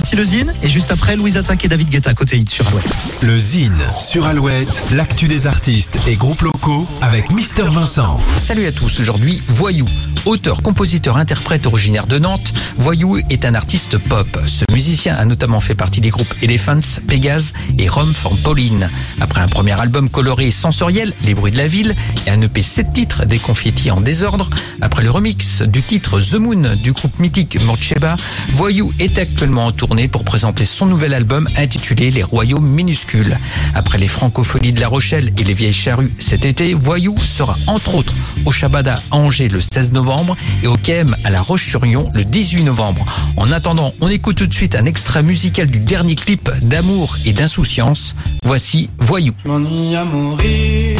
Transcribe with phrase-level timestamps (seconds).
[0.00, 2.86] Voici le Zine et juste après Louise Attaque et David Guetta côté hit sur Alouette.
[3.20, 8.20] Le Zine sur Alouette, l'actu des artistes et groupes locaux avec Mister Vincent.
[8.36, 9.86] Salut à tous, aujourd'hui Voyou.
[10.28, 14.26] Auteur, compositeur, interprète originaire de Nantes, Voyou est un artiste pop.
[14.46, 18.90] Ce musicien a notamment fait partie des groupes Elephants, Pégase et Rome for Pauline.
[19.22, 21.96] Après un premier album coloré et sensoriel, Les bruits de la ville,
[22.26, 24.50] et un EP 7 titres, Des confettis en désordre,
[24.82, 28.16] après le remix du titre The Moon du groupe mythique Morcheba,
[28.52, 33.38] Voyou est actuellement en tournée pour présenter son nouvel album intitulé Les Royaumes minuscules.
[33.74, 37.94] Après les francopholies de La Rochelle et les vieilles charrues cet été, Voyou sera entre
[37.94, 38.12] autres
[38.44, 40.17] au Shabada à Angers le 16 novembre
[40.62, 43.04] et au KM à La Roche-sur-Yon le 18 novembre.
[43.36, 47.32] En attendant, on écoute tout de suite un extrait musical du dernier clip d'amour et
[47.32, 48.14] d'insouciance.
[48.42, 49.32] Voici Voyou.
[49.44, 50.98] Je à mourir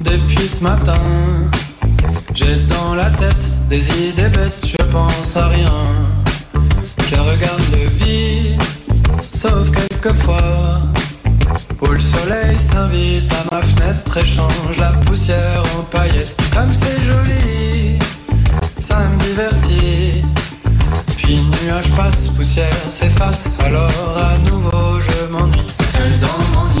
[0.00, 0.94] depuis ce matin.
[2.34, 5.72] J'ai dans la tête des idées bêtes, je pense à rien.
[7.10, 8.62] Je regarde le vide,
[9.32, 10.80] sauf quelquefois.
[11.82, 16.36] Où le soleil s'invite à ma fenêtre et change la poussière en paillettes.
[16.54, 17.79] Comme c'est joli,
[21.16, 25.66] Puis nuage passe, poussière s'efface, alors à nouveau je m'ennuie.
[25.92, 26.79] Seul dans mon lit,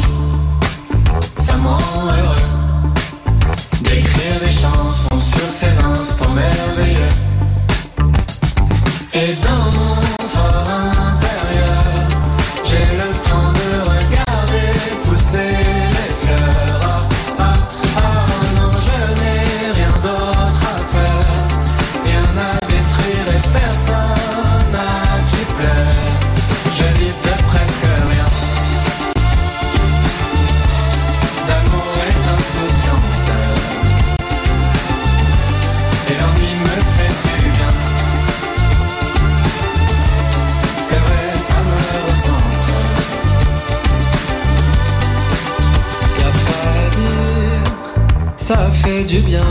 [49.06, 49.46] du bien.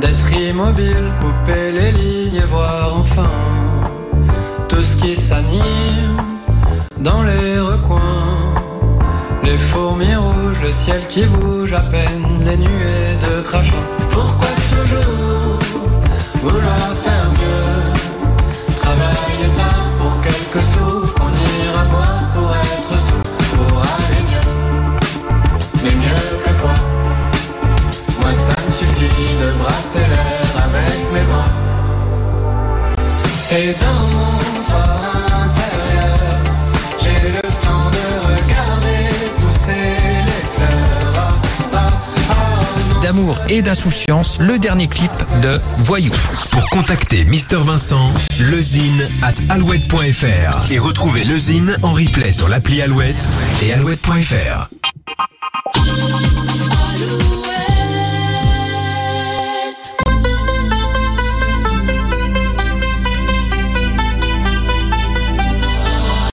[0.00, 3.30] D'être immobile, couper les lignes et voir enfin
[4.68, 6.16] tout ce qui s'anime
[6.98, 8.22] dans les recoins.
[9.42, 13.88] Les fourmis rouges, le ciel qui bouge à peine, les nuées de crachats.
[33.56, 35.00] Et dans mon fort
[35.44, 36.18] intérieur,
[36.98, 38.98] j'ai le temps de regarder
[39.38, 39.72] pousser
[40.26, 41.38] les fleurs.
[41.72, 41.92] Ah,
[42.30, 43.00] ah, ah, non.
[43.00, 46.10] D'amour et d'insouciance, le dernier clip de Voyou.
[46.50, 48.10] Pour contacter Mister Vincent,
[48.40, 53.28] lezine at alouette.fr et retrouver lezine en replay sur l'appli Alouette
[53.62, 54.68] et alouette.fr.
[55.76, 57.33] Alouette.